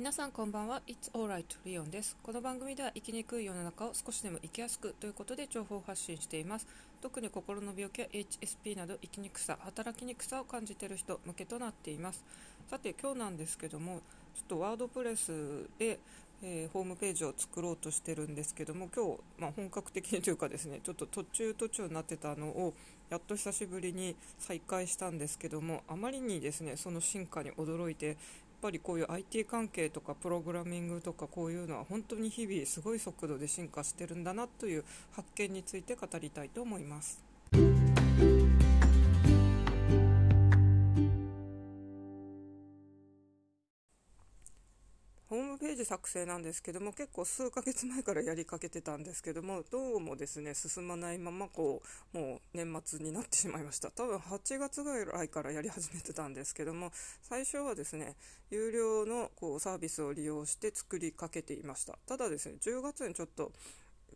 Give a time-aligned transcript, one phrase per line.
[0.00, 0.80] 皆さんこんばんは。
[0.86, 2.16] It's alright リオンです。
[2.22, 6.66] この番組では生きにくい世の中を少しでも生きやすくということで情報を発信しています。
[7.02, 12.24] 特に心の病気や HSP など生きにくさ働きにくさを感じている人向けとなっています。
[12.70, 14.00] さて今日なんですけども
[14.34, 15.98] ちょっとワードプレスで
[16.42, 22.72] えー、ホームページを作ろうとしてるんですけども今日、まあ、本格的にというかですねちょっと途中途中になってたのを
[23.10, 28.16] やっと久しぶりに再開したんですけどもあまりにですねその進化に驚いて
[28.60, 37.29] ぱりこういう IT 関係とかプログラミングとかこういうのは本当に日々すごい速度で進化してるんだなという発見について語りたいと思います。
[45.80, 51.82] ホームページ作成なんですけども結構数ヶ月前からやりかけてたんですけどもどうもですね進まないままこ
[52.14, 53.90] うもう年末になってしまいました。
[53.90, 56.90] 多分8月ぐらいからやり始めてたんですけども
[57.22, 58.16] 最初はですね
[58.50, 61.98] 有料のこうサービスを利用して作りかけていました。
[62.06, 63.52] ただですね10月にちょっと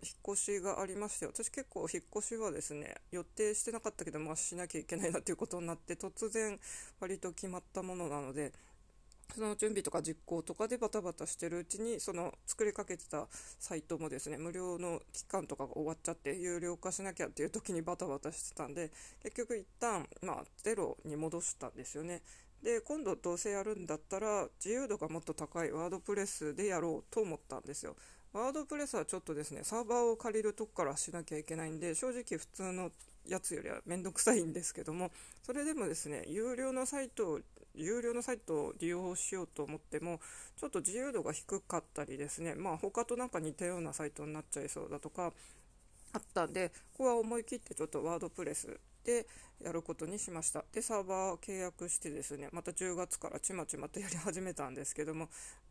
[0.02, 6.58] 引っ越しがありまして私結構引っ越しはですね予定してなかったけどまあしなきゃいけないなということになって突然
[7.00, 8.52] 割と決まったものなので
[9.34, 13.26] その準備とか実行とかでバタバタしてるうちにその作りかけてた
[13.58, 18.90] サイトもですね無料の期間とかが終わっちゃって有料化しなきゃっていう時にバタバタしてたんで
[19.22, 22.22] 結局一旦まあゼロに戻したんですよね。
[22.62, 27.94] で今度どうせやるんだったら自由度がもっと高いワードプレスでやろうと思ったんですよ。
[28.32, 32.90] ワードプレスはちょっとですねサーバーを借りるとこからしなきゃいけないんで正直普通の
[33.26, 35.10] やつよりは面倒くさいんですけども
[35.42, 37.40] それでもですね有料のサイトを
[37.74, 40.20] 有料のサイトを利用しようと思っても
[40.56, 45.32] ちょっと自由度が低かったりですねまあ他となんか似たようなサイトになっちゃいそうだとか
[46.12, 49.26] あったんでここは思い切ってちょっとワードプレスで
[49.62, 50.64] やることにしました。
[50.72, 55.28] でサーバー契約してですねまた10月からちまちまとやり始めたんですけども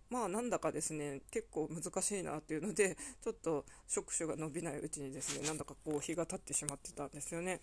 [0.10, 7.62] まあなんだかですね結構難しいなっていうのでちょっと触手が伸びないうちにですねなんだかこう日が経ってしまってたんですよね。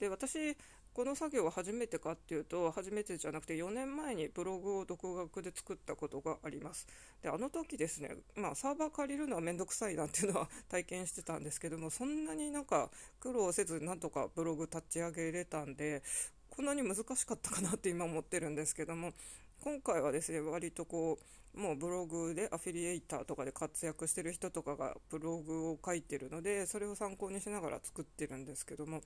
[0.00, 0.56] で私
[0.92, 6.88] この作業は初めてかっていうと初めてじゃなくて4年前にブログを独学で作ったことがあります。
[7.22, 12.90] であの時ですね、まあ、サーバー借りるのはめんどくさいなっていうのは体験してたんですけどもそんなになんか
[13.20, 16.02] 苦労せずなんとかブログ立ち上げれたんで
[16.48, 19.12] こんなに難しかったかなって今思ってるんですけども
[19.60, 21.18] 今回はですね割とこ
[21.54, 29.02] うもうブログでアフィリエイターとかで活躍してる人とかがブログを書いてるのでそれを参考にしながら作ってるんですけども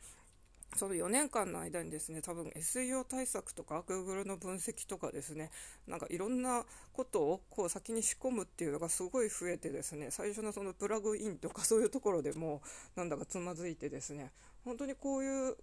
[0.77, 5.51] その4年間の間にですね多分 SEO 対策とか Google の分析とかですね
[5.87, 12.63] なんかいろんなことをこう先に仕込むっていうのがすごい増えてですね最初のそのプラグインとかそういうところでも
[12.97, 14.31] なんだかつまずいてですね
[14.65, 15.57] 本当にこういう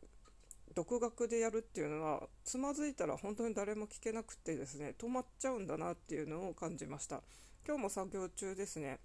[0.73, 7.21] 独学でやるっていうのはつまずいたら本当に誰も聞けなくてですね止まっちゃうんだなっていうのを感じました。
[7.67, 8.99] 今日も作業中ですね。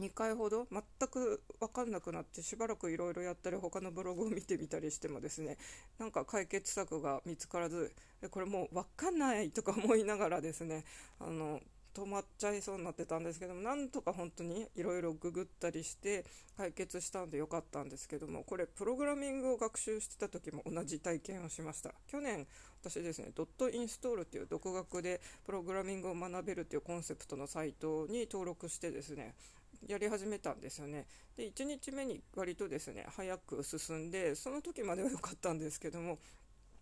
[0.00, 5.58] 2回ほど全く分かんなくなってしばらくいろいろやったり他のブログを見てみたりしてもですね
[5.98, 7.92] なんか解決策が見つからず
[8.30, 10.84] これもう分かんないとか思いながらですね
[11.20, 11.60] あの
[11.94, 16.24] 止まっちゃいそうになってたんですけどもなんとか本当にいろいろググったりして
[16.56, 21.92] 解決したんでよかったんですけどもこれプログラミングを学習してた時も同じ体験をしました。
[22.06, 22.46] 去年
[22.80, 29.34] 私ですねドットインストールっていう独学でプログラミングを学べるっていうコンセプトのサイトに登録してですね
[29.88, 31.06] やり始めたんですよね。
[31.36, 36.18] で1日目に割とですね早く進んでその時までは良かったんですけども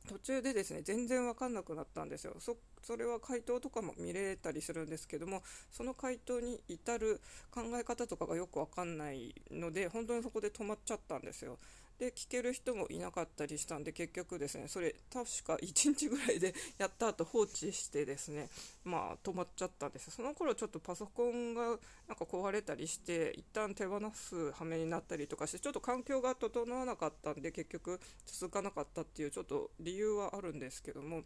[0.08, 2.34] 途中でですね全然分かんなくなったんですよ。
[2.38, 11.58] そそれは回答とかも見れたりするんですけどもその回答に至る考え方とかがよく分かんないので本当にそこで止まっちゃったんですよ。
[12.00, 18.48] で聞ける人もいなかったりしたんで結局ですねそれ確か1日ぐらいで やった後放置してですね
[18.84, 20.10] まあ止まっちゃったんです。
[20.10, 21.78] その頃ちょっとパソコンが
[22.08, 31.24] なんか壊れたりして一旦手放す羽目になったりとかしてちょっと環境が整わなかったんで結局続かなかったっていうちょっと理由はあるんですけども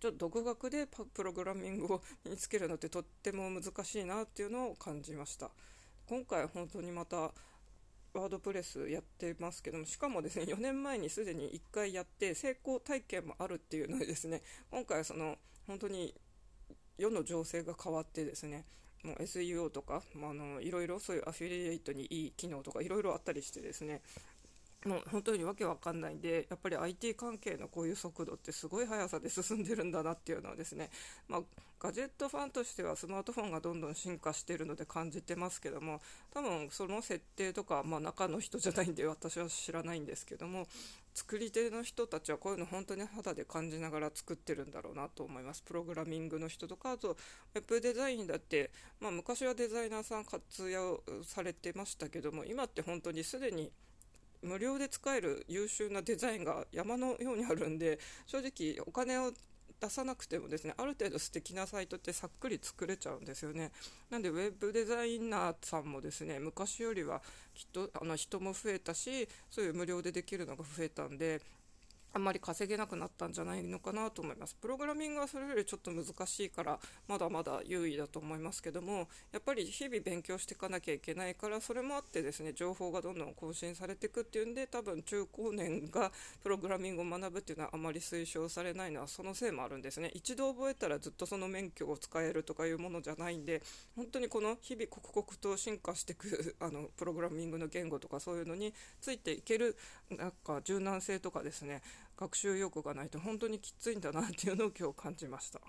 [0.00, 5.52] ちょっと独学でプログラミングを身につけるのってとっても難しいなっていうのを感じました。
[6.08, 7.32] 今回本当にまた
[8.14, 15.36] ワードプレスやってますけどもしかもですね4年前にすでに1回やって成功体験もあるっていうのでですね今回はその
[15.66, 16.14] 本当に
[16.98, 18.64] 世の情勢が変わってですね
[19.02, 24.00] もう SEO とか、まあ、のいろいろそういうアフィリエイトにいい機能とかいろいろあったりしてですね
[24.86, 30.90] もう本当にわけわかんないんでやっぱり IT 関係のこういう速度ってすごい速さで進んでるんだなっていうのはですね、
[31.28, 31.40] まあ、
[31.78, 36.00] ガジェットファンとしてはスマートフォンがどんどん進化しているので感じてますけども
[36.32, 40.66] 多分その設定とか、まあ、中の人じゃないんで私は知らないんですけども
[41.14, 45.62] 作り手の人たちはこういうの本当に肌で感じながら作ってるんだろうなと思います。
[45.62, 47.16] プログラミングの人とかあと
[47.54, 53.70] ウェブデザインだって、まあ、昔はデザイナーさん活用されてましたけども今って本当にすでに
[54.42, 59.32] 無料で使える優秀なデザインが山のようにあるんで正直お金を
[59.82, 63.72] 出さなくてもですねある程度素敵なサイトってさっくり作れちゃうんですよね。
[64.10, 67.20] なんでウェブデザイナーさんもですね昔よりは
[67.52, 71.42] きっとあの人も増えたしそういう無料でできるのが増えたんで
[72.14, 74.54] あんまり稼げなくなったんじゃないのかなと思います。
[74.56, 76.78] プログラミングはそれよりちょっと難しいから
[77.08, 86.12] まだまだ優位だと思いますけどもやっぱり日々勉強していかなきゃいけないからそれもあってですね情報がどんどん更新されていくっていうんで多分中高年が
[86.42, 90.10] プログラミングを学ぶっていうのはあまり推奨されないのはそのせいもあるんですね。
[90.14, 93.62] 一度覚えたらずっとその免許を使えるとかいうものじゃないんで
[93.96, 99.76] 本当にこの日々刻々と進化していく あのプログラミングの言語とかそういうのについていける
[100.10, 101.82] なんか柔軟性とかですね
[102.22, 105.60] 学習意欲がないと本当にきついんだなっていうのを今日感じました。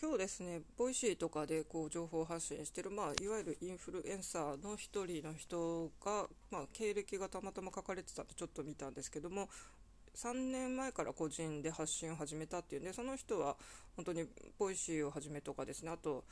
[0.00, 9.48] 今日ですねボイシーとかでこう情報発信してる、まあ、いわゆるインフルエンサーの1人の人が、まあ、経歴がたまたま書かれてたんでちょっと見たんですけども
[10.14, 13.56] 3年前から個人で発信を始めたっていうんでその人は
[13.96, 14.26] 本当に
[14.58, 16.24] ボイシーをはじめとかですねあと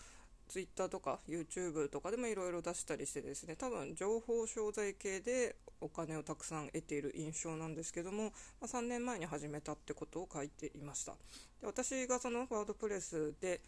[0.52, 8.31] Twitter とか YouTube とかでもいろいろ出したりしてですね多分情報商材系でお金をたくさん得ている印象なんですけども、ま
[8.62, 11.12] あ、3年前に始めたってことを書いていました。
[11.60, 13.62] で私がそのワードプレスで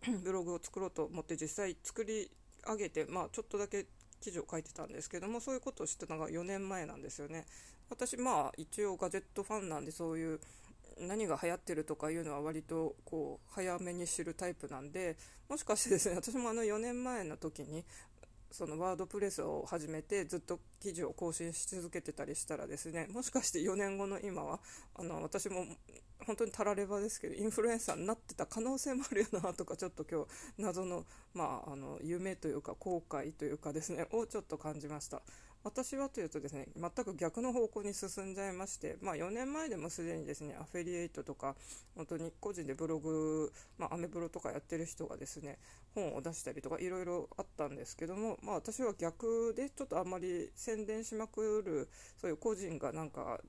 [0.24, 2.30] ブログを作ろうと思って実際作り
[2.66, 3.86] 上げて、まあ、ちょっとだけ
[4.20, 7.44] 記事を書いてたんですけどもそういうことを知ったのが4年前なんですよね。
[7.90, 10.40] 私まあ一応ガジェットファンなんでそういう
[10.98, 15.16] 何が流行ってるとかいうのは割とこう早めに知るタイプなんで
[15.48, 17.84] もしかしてですね私もあの4年前の時に
[18.50, 24.58] そのワードプレスを始めてずっと記事を更新し続けてたりしたらですねもしかして4年後の今は
[24.96, 25.64] あの私も
[26.26, 30.26] 本当にたらればですけどインフルエンサーになってた可能性もあるよなとかちょっと今日
[30.58, 35.22] 謎の,、まあ、あの夢というか後悔というかですねをちょっと感じました。
[35.62, 41.54] 私はというとですね全く逆の方向に進んじゃいまして、まあ、4年前でもすでにですねアフィリエイトとか
[41.94, 45.58] 本当に個人でブログ、まあ、アメブロとかやってる人がですね
[45.94, 53.40] 本を出したりとかいろいろあったんですけども、まあ、私は逆でちょっとあんまり宣伝しまくるそういう個人がなんか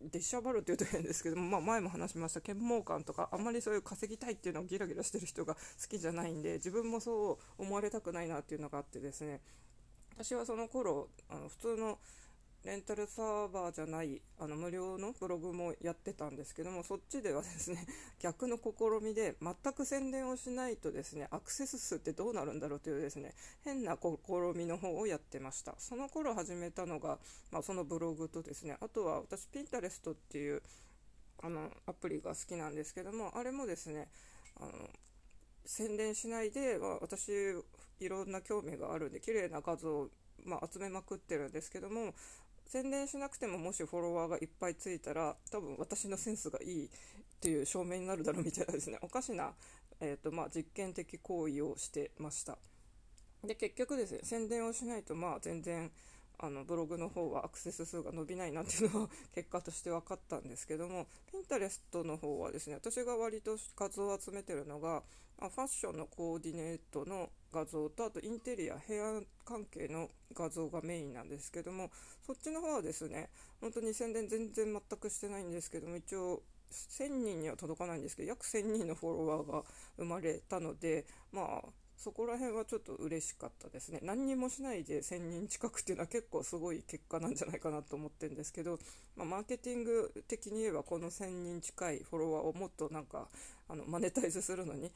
[0.00, 2.40] 出しゃばるっていうと変ですけども、まあ、前も話しました。
[2.40, 9.40] 剣網感とかあんまりそういう稼ぎたいっていうのをギラギラしてる人が好きじゃないんで自分もそう思われたくないなっていうのがあってですね
[10.18, 11.98] 私はその頃あの普通の
[12.64, 17.86] レンタルサーバーじゃないあの無料のブログもやってたんですけどもそっちではですね
[18.18, 23.32] 逆の試みで全く宣伝をしないとですねアクセス数ってどうなるんだろうというですね
[23.62, 24.18] 変な試
[24.56, 25.76] みの方をやってました。
[25.78, 27.20] その頃始めたのが、
[27.52, 30.62] まあ、そのブログとですねあとは私ピンタレストっていう
[31.38, 34.10] あのアプリが好きなんですけどもあれもですね
[34.56, 34.90] あの
[35.64, 37.54] 宣伝しないで、まあ、私
[38.00, 40.08] いろんな興味があるんで綺麗な画像を、
[40.44, 42.14] まあ、集めまくってるんですけども
[42.66, 46.88] 宣伝しなくてももしフォロワーがいっぱいついたら多分私のセンスがいいっ
[47.40, 49.52] ていう証明になるだろうみたいなですねおかしな、
[50.00, 52.58] えーとまあ、実験的行為をしてました。
[53.44, 55.90] で結局ですね宣伝をしないとまあ全然
[56.40, 65.02] あのブログの方はアクセス数が伸びないなっていうのは結果として分かったんですけども Pinterest の方はですね私が割と画像を集めてるのが
[65.40, 71.90] ファッションのコーディネートの画像とあとインテリア部屋関係の画像がメインなんですけども
[72.26, 79.62] そっちの方はですね本当に宣伝全然全くしてないんですけども一応1000人には届かないんですけど約1000人のフォロワーが
[79.96, 83.98] 生まれたのでまあそこら辺はちょっと嬉しかったですね。
[84.02, 88.78] 何にもしないで1000人近くっていうのは結構すごい結果なんじゃないかなと思ってるんですけど、
[89.16, 93.28] まあ、マーケティング的に言えばこの1000人近いフォロワーをもっとなんか
[93.68, 94.92] あのマネタイズするのに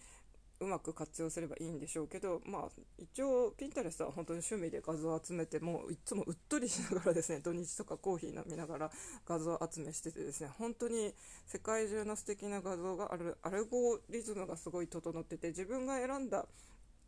[0.62, 2.62] うまく活用すればいいんでしょうけど、まあ、
[2.96, 8.92] 一応、ピンタレスは本当に趣味で画像を集めて、もういつもうっとりしながらですね、 土日とかコーヒー飲みながら
[9.26, 11.12] 画像集めしててですね、本当に
[11.46, 16.46] 世界中の素敵な画像がある、アルゴリズムがすごい整ってて、自分が選んだ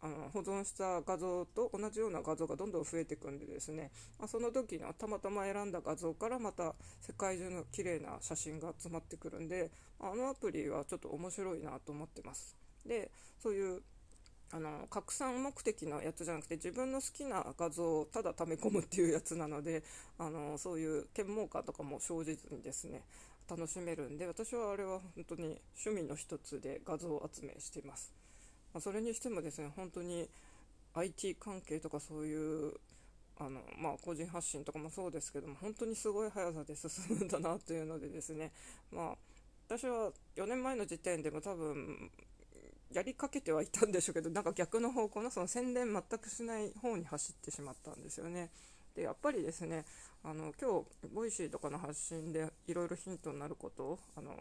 [0.04, 12.54] あの保存した画像と同じような画像がどんどん増えていくんでですね、まあ、その時にたまたま選んだ画像からまた世界中の綺麗な写真が集まってくるんであのアプリはちょっと面白いなと思ってます。
[12.84, 13.80] でそういう
[14.52, 19.82] あの拡散目的のやつじゃなくて自分の好きな画像をただ溜め込むっていうやつなので
[20.18, 23.02] あのそういう剣網感とかも生じずにですね
[23.50, 28.12] 楽しめるんで私はあれは本当に趣味の一つで画像集めしています、
[28.74, 30.28] まあ、それにしてもですね本当に
[30.94, 32.74] IT 関係とかそういう
[33.36, 38.52] あのまあ、個人発信とかもそうですけども本当にすごい速さで進むんだなというのでですね、
[38.92, 39.14] まあ、
[39.66, 42.12] 私は4年前の時点でも多分
[42.92, 48.50] やりかけてはいたんでしょうけどなんか逆の方向のその宣伝全くしない方に走ってしまったんですよね。
[48.94, 49.84] でやっぱりですね
[50.26, 54.34] あの今日ボイシーとかの発信でいろいろヒントになることをあの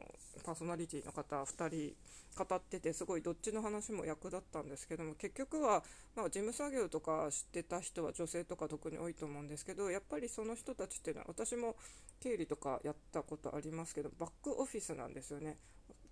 [0.46, 1.94] パーソナリティの方2人
[2.42, 5.84] 語っててすごいどっちの話も役立ったんですけども結局は、
[6.16, 11.75] まあ、事務作業とか知ってた人は女性とか特に多いと思うんですけどやっぱりその人たちっていうのは私も
[12.22, 15.58] 経理とかやったことありますけどバックオフィスなんですよね。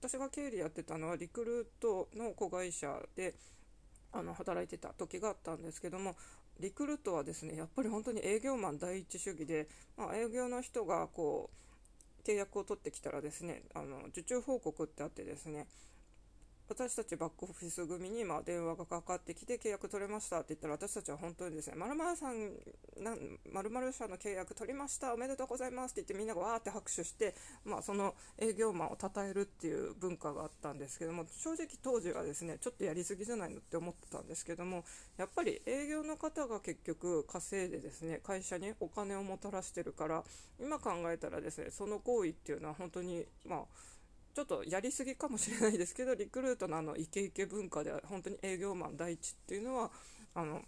[0.02, 3.36] 私が経理やってたのはリクルートの子会社で
[4.12, 6.16] あの働いてた時があったんですけども
[6.62, 11.50] リクルートはですねやっぱり本当に営業マン第一主義で、まあ、営業の人がこ
[12.24, 15.66] う契約を取ってきたらですねあの受注報告ってあってですね
[16.72, 22.50] 私たちバックオフィス組にま電話がかかってきて契約取れましたって言ったら私たちは本当にですね、まるさん、
[23.52, 27.36] まる社の契約取りました、おめでとうございますって言ってみんながわーって拍手して、
[27.66, 34.86] まあ、その営業マンを称えるっていう文化があったんですけども、正直当時はですね、ちょっとやりすぎじゃないのって思ってたんですけども、
[35.18, 40.24] やっぱり営業の方が結局稼いでですね、会社にお金をもたらしてるから、
[40.58, 43.66] 今考えたらですね、その行為っていうのは本当に、まあ、
[44.34, 49.92] ちょっとやりすぎかもしれないですけどリクルートのあのイケイケ文化では本当に営業マン第一っていうのは
[50.36, 50.62] あの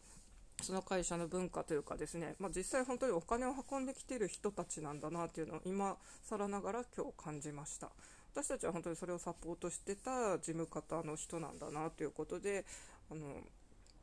[0.61, 7.89] その会社の文化というかですね、まあ、実際本当にお金を運んできている人たちなんだなというのを今更ながら今日感じました。
[8.33, 12.65] 私たちは本当にそれをサポートしてた事務方の人なんだなということで
[13.11, 13.21] あの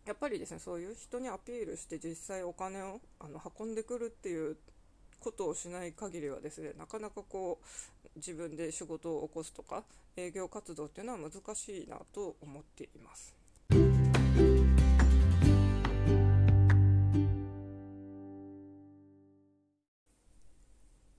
[0.06, 4.56] やっぱりですねそういう人にアピールして実際お金をあの運んでくるっていう
[5.20, 9.84] ことをしない限りはですねなかなかこう自分で仕事を起こすとか
[10.16, 13.34] 営業活動っていうのは難しいなと思っています。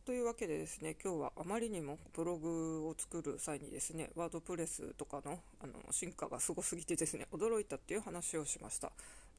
[0.04, 8.92] というわけでですね今日はあまりにもブログを作る際にですねワードプレスとかのあの進化がすごすぎてですね驚いたっていう話をしました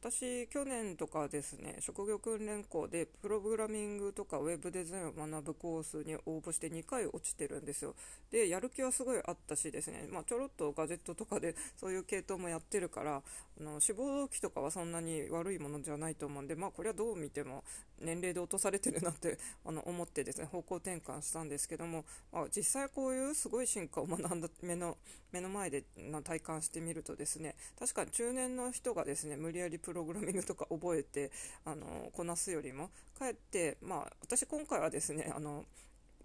[0.04, 7.94] 私、去年とかですね、職業訓練校でプログラミングとかウェブデザインを学ぶコースに応募して2回落ちてるんですよ。
[8.32, 13.22] で、やる気はすごいあったしですね、まあ、ちょろっとガジェットとかでそういう系統もやってるから、
[13.60, 17.62] あの志望動機とかはそんなに悪いものじゃないと思うんで、まあ、これはどう見ても
[18.00, 24.98] 年齢で落とされてるなって あの思ってですね、方向転換したんですけども、まあ、実際こういうすごい進化を学んだ目の
[25.30, 25.84] 目の前で
[26.24, 31.30] 体感してみるとですね、確かに中年の人がですね、無理やりプロプログラミングとか覚えて
[31.66, 32.88] あのこなすよりも。
[33.18, 35.66] かえって、まあ、私今回はですねあの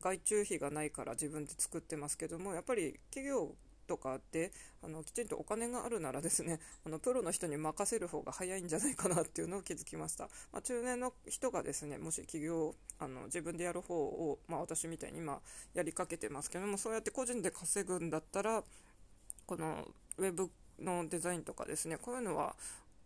[0.01, 3.55] 外注費がないから自分で作ってますけどもやっぱり企業
[3.85, 15.39] とかであのきちんとお金があるならですねあのプロの人に任せる方が早いんじゃないかなっていうのを気づきました、まあ、中年の人がですねもし起業あの自分でやる方を、まあ、私みたいに今
[15.73, 18.63] やりかけてますけどもそうやって個人で稼ぐんだったら
[19.45, 19.85] この
[20.17, 22.55] ウェブのデザインとかですねこういうのは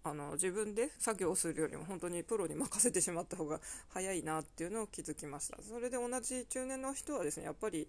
[0.04, 5.58] あの自分で作業をするよりも本当にプロに任せてしまった方が早いなっていうのを気づきました。
[5.62, 7.88] それで同じ中年の人はですねやっぱり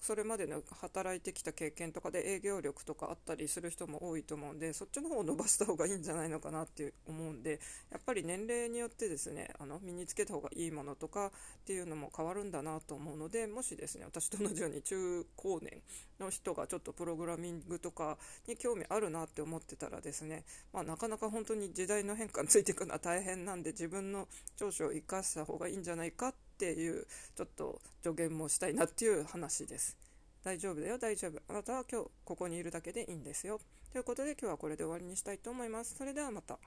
[0.00, 11.30] それまでの働いてきた経験とかで営業力とかあったりする人も多いと思うんでそっちの方を伸ばした方がいいんじゃないのかなって思うんでやっぱり年齢によってですねあの身につけた方がいいものとかっ
[11.66, 15.82] ていうのも変わるんだなと思うのでもしですね私と同じように中高年
[16.18, 18.16] の人がちょっとプログラミングとか
[18.48, 29.96] に興味あるなって思ってたらですね、まあ、なかなか本当に時代の変化についていくのは大変なんで自分の長所を生かした方がいいんじゃないかってっていうちょっと助言もしたいなっていう話です。
[30.44, 31.40] 大丈夫だよ、大丈夫。
[31.48, 33.60] あなたは今日ここにいるだけでいいんですよ。
[33.92, 35.94] ということで今日はこれで終わりにしたいと思います。
[35.96, 36.58] それではまた。